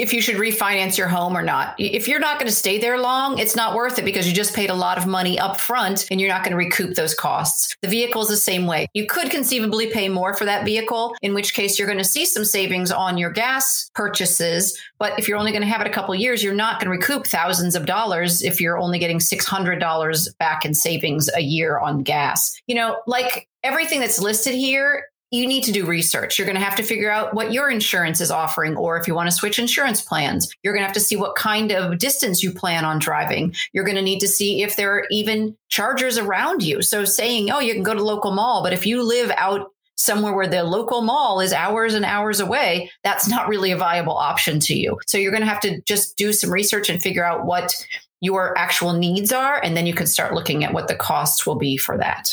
if 0.00 0.12
you 0.12 0.20
should 0.20 0.36
refinance 0.36 0.96
your 0.96 1.08
home 1.08 1.36
or 1.36 1.42
not. 1.42 1.74
If 1.78 2.08
you're 2.08 2.20
not 2.20 2.38
going 2.38 2.48
to 2.48 2.54
stay 2.54 2.78
there 2.78 2.98
long, 2.98 3.38
it's 3.38 3.56
not 3.56 3.74
worth 3.74 3.98
it 3.98 4.04
because 4.04 4.28
you 4.28 4.34
just 4.34 4.54
paid 4.54 4.70
a 4.70 4.74
lot 4.74 4.98
of 4.98 5.06
money 5.06 5.38
up 5.38 5.60
front 5.60 6.06
and 6.10 6.20
you're 6.20 6.30
not 6.30 6.44
going 6.44 6.52
to 6.52 6.56
recoup 6.56 6.94
those 6.94 7.14
costs. 7.14 7.76
The 7.82 7.88
vehicle 7.88 8.22
is 8.22 8.28
the 8.28 8.36
same 8.36 8.66
way. 8.66 8.86
You 8.94 9.06
could 9.06 9.30
conceivably 9.30 9.90
pay 9.90 10.08
more 10.08 10.34
for 10.34 10.44
that 10.44 10.64
vehicle, 10.64 11.14
in 11.22 11.34
which 11.34 11.54
case 11.54 11.78
you're 11.78 11.88
going 11.88 11.98
to 11.98 12.04
see 12.04 12.24
some 12.24 12.44
savings 12.44 12.90
on 12.90 13.18
your 13.18 13.30
gas 13.30 13.90
purchases. 13.94 14.78
But 14.98 15.18
if 15.18 15.28
you're 15.28 15.38
only 15.38 15.52
going 15.52 15.62
to 15.62 15.68
have 15.68 15.80
it 15.80 15.86
a 15.86 15.90
couple 15.90 16.14
years, 16.14 16.42
you're 16.42 16.54
not 16.54 16.80
going 16.80 16.90
to 16.90 16.98
recoup 16.98 17.26
thousands 17.26 17.74
of 17.74 17.86
dollars 17.86 18.42
if 18.42 18.60
you're 18.60 18.78
only 18.78 18.98
getting 18.98 19.18
$600 19.18 20.38
back 20.38 20.64
in 20.64 20.74
savings 20.74 21.28
a 21.34 21.40
year 21.40 21.78
on 21.78 22.02
gas. 22.02 22.58
You 22.66 22.74
know, 22.74 23.00
like 23.06 23.48
everything 23.62 24.00
that's 24.00 24.20
listed 24.20 24.54
here 24.54 25.04
you 25.30 25.46
need 25.46 25.62
to 25.64 25.72
do 25.72 25.84
research. 25.84 26.38
You're 26.38 26.46
going 26.46 26.58
to 26.58 26.64
have 26.64 26.76
to 26.76 26.82
figure 26.82 27.10
out 27.10 27.34
what 27.34 27.52
your 27.52 27.70
insurance 27.70 28.20
is 28.20 28.30
offering, 28.30 28.76
or 28.76 28.96
if 28.96 29.06
you 29.06 29.14
want 29.14 29.28
to 29.28 29.36
switch 29.36 29.58
insurance 29.58 30.00
plans, 30.00 30.50
you're 30.62 30.72
going 30.72 30.82
to 30.82 30.86
have 30.86 30.94
to 30.94 31.00
see 31.00 31.16
what 31.16 31.36
kind 31.36 31.70
of 31.70 31.98
distance 31.98 32.42
you 32.42 32.52
plan 32.52 32.84
on 32.84 32.98
driving. 32.98 33.54
You're 33.72 33.84
going 33.84 33.96
to 33.96 34.02
need 34.02 34.20
to 34.20 34.28
see 34.28 34.62
if 34.62 34.76
there 34.76 34.92
are 34.94 35.06
even 35.10 35.56
chargers 35.68 36.16
around 36.16 36.62
you. 36.62 36.80
So 36.80 37.04
saying, 37.04 37.50
oh, 37.50 37.60
you 37.60 37.74
can 37.74 37.82
go 37.82 37.94
to 37.94 38.02
local 38.02 38.30
mall, 38.30 38.62
but 38.62 38.72
if 38.72 38.86
you 38.86 39.02
live 39.02 39.30
out 39.36 39.70
somewhere 39.96 40.32
where 40.32 40.46
the 40.46 40.62
local 40.62 41.02
mall 41.02 41.40
is 41.40 41.52
hours 41.52 41.92
and 41.92 42.04
hours 42.04 42.40
away, 42.40 42.90
that's 43.02 43.28
not 43.28 43.48
really 43.48 43.72
a 43.72 43.76
viable 43.76 44.16
option 44.16 44.60
to 44.60 44.74
you. 44.74 44.98
So 45.06 45.18
you're 45.18 45.32
going 45.32 45.42
to 45.42 45.48
have 45.48 45.60
to 45.60 45.82
just 45.82 46.16
do 46.16 46.32
some 46.32 46.52
research 46.52 46.88
and 46.88 47.02
figure 47.02 47.24
out 47.24 47.44
what 47.44 47.74
your 48.20 48.56
actual 48.56 48.94
needs 48.94 49.32
are. 49.32 49.62
And 49.62 49.76
then 49.76 49.86
you 49.86 49.94
can 49.94 50.06
start 50.06 50.32
looking 50.32 50.64
at 50.64 50.72
what 50.72 50.88
the 50.88 50.94
costs 50.94 51.46
will 51.46 51.56
be 51.56 51.76
for 51.76 51.98
that. 51.98 52.30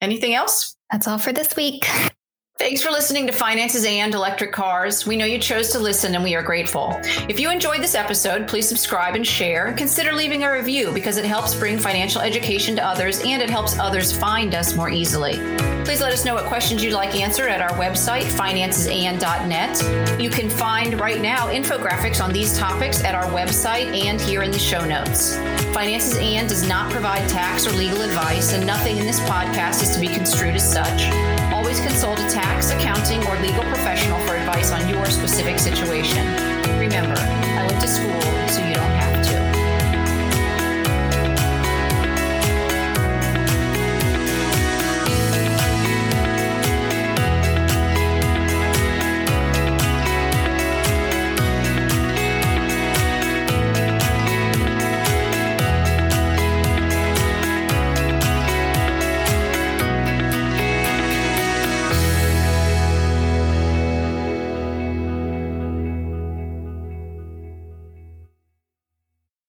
Anything 0.00 0.34
else? 0.34 0.76
That's 0.90 1.06
all 1.06 1.18
for 1.18 1.32
this 1.32 1.54
week. 1.56 1.86
Thanks 2.58 2.82
for 2.82 2.90
listening 2.90 3.28
to 3.28 3.32
Finances 3.32 3.84
and 3.84 4.12
Electric 4.12 4.50
Cars. 4.50 5.06
We 5.06 5.16
know 5.16 5.26
you 5.26 5.38
chose 5.38 5.68
to 5.68 5.78
listen 5.78 6.16
and 6.16 6.24
we 6.24 6.34
are 6.34 6.42
grateful. 6.42 7.00
If 7.28 7.38
you 7.38 7.52
enjoyed 7.52 7.80
this 7.80 7.94
episode, 7.94 8.48
please 8.48 8.68
subscribe 8.68 9.14
and 9.14 9.24
share 9.24 9.72
consider 9.74 10.12
leaving 10.12 10.42
a 10.42 10.50
review 10.50 10.90
because 10.90 11.18
it 11.18 11.24
helps 11.24 11.54
bring 11.54 11.78
financial 11.78 12.20
education 12.20 12.74
to 12.74 12.84
others 12.84 13.22
and 13.24 13.40
it 13.40 13.48
helps 13.48 13.78
others 13.78 14.10
find 14.10 14.56
us 14.56 14.74
more 14.74 14.90
easily. 14.90 15.34
Please 15.84 16.00
let 16.00 16.12
us 16.12 16.24
know 16.24 16.34
what 16.34 16.46
questions 16.46 16.82
you'd 16.82 16.94
like 16.94 17.14
answered 17.14 17.48
at 17.48 17.60
our 17.60 17.78
website, 17.78 18.24
financesand.net. 18.24 20.20
You 20.20 20.28
can 20.28 20.50
find 20.50 20.98
right 20.98 21.20
now 21.20 21.46
infographics 21.46 22.20
on 22.20 22.32
these 22.32 22.58
topics 22.58 23.04
at 23.04 23.14
our 23.14 23.30
website 23.30 23.96
and 24.04 24.20
here 24.20 24.42
in 24.42 24.50
the 24.50 24.58
show 24.58 24.84
notes. 24.84 25.36
Finances 25.72 26.18
and 26.18 26.48
does 26.48 26.66
not 26.68 26.90
provide 26.90 27.28
tax 27.28 27.68
or 27.68 27.70
legal 27.70 28.02
advice, 28.02 28.52
and 28.52 28.66
nothing 28.66 28.96
in 28.96 29.06
this 29.06 29.20
podcast 29.20 29.80
is 29.80 29.90
to 29.94 30.00
be 30.00 30.08
construed 30.08 30.56
as 30.56 30.72
such. 30.72 31.37
Always 31.68 31.86
consult 31.86 32.18
a 32.18 32.30
tax, 32.30 32.70
accounting, 32.70 33.22
or 33.26 33.38
legal 33.40 33.62
professional 33.64 34.18
for 34.20 34.36
advice 34.36 34.72
on 34.72 34.88
your 34.88 35.04
specific 35.04 35.58
situation. 35.58 36.24
Remember, 36.78 37.20
I 37.20 37.66
went 37.68 37.78
to 37.82 37.86
school 37.86 38.22
so 38.48 38.66
you 38.66 38.72
don't 38.72 38.97